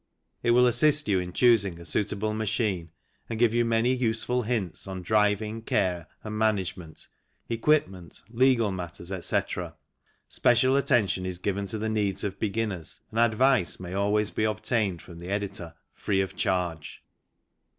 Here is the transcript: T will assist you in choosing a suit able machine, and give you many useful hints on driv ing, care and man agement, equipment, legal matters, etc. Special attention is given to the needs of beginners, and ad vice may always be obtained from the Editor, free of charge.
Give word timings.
T 0.43 0.49
will 0.49 0.65
assist 0.65 1.07
you 1.07 1.19
in 1.19 1.31
choosing 1.31 1.79
a 1.79 1.85
suit 1.85 2.11
able 2.11 2.33
machine, 2.33 2.89
and 3.29 3.37
give 3.37 3.53
you 3.53 3.63
many 3.63 3.93
useful 3.93 4.41
hints 4.41 4.87
on 4.87 5.03
driv 5.03 5.43
ing, 5.43 5.61
care 5.61 6.07
and 6.23 6.35
man 6.35 6.57
agement, 6.57 7.05
equipment, 7.49 8.23
legal 8.31 8.71
matters, 8.71 9.11
etc. 9.11 9.75
Special 10.27 10.75
attention 10.75 11.23
is 11.27 11.37
given 11.37 11.67
to 11.67 11.77
the 11.77 11.87
needs 11.87 12.23
of 12.23 12.39
beginners, 12.39 13.01
and 13.11 13.19
ad 13.19 13.35
vice 13.35 13.79
may 13.79 13.93
always 13.93 14.31
be 14.31 14.43
obtained 14.43 15.03
from 15.03 15.19
the 15.19 15.29
Editor, 15.29 15.75
free 15.93 16.19
of 16.21 16.35
charge. 16.35 17.03